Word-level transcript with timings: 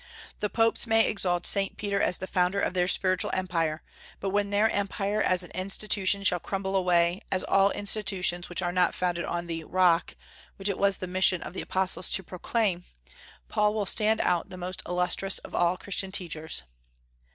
The 0.39 0.49
popes 0.49 0.87
may 0.87 1.05
exalt 1.07 1.45
Saint 1.45 1.77
Peter 1.77 2.01
as 2.01 2.17
the 2.17 2.25
founder 2.25 2.59
of 2.59 2.73
their 2.73 2.87
spiritual 2.87 3.29
empire, 3.35 3.83
but 4.19 4.31
when 4.31 4.49
their 4.49 4.67
empire 4.71 5.21
as 5.21 5.43
an 5.43 5.51
institution 5.51 6.23
shall 6.23 6.39
crumble 6.39 6.75
away, 6.75 7.21
as 7.31 7.43
all 7.43 7.69
institutions 7.69 8.45
must 8.45 8.49
which 8.49 8.61
are 8.63 8.71
not 8.71 8.95
founded 8.95 9.25
on 9.25 9.45
the 9.45 9.63
"Rock" 9.63 10.15
which 10.55 10.69
it 10.69 10.79
was 10.79 10.97
the 10.97 11.05
mission 11.05 11.43
of 11.43 11.55
apostles 11.55 12.09
to 12.09 12.23
proclaim, 12.23 12.83
Paul 13.47 13.75
will 13.75 13.85
stand 13.85 14.19
out 14.21 14.49
the 14.49 14.57
most 14.57 14.81
illustrious 14.87 15.37
of 15.37 15.53
all 15.53 15.77
Christian 15.77 16.11
teachers. 16.11 16.63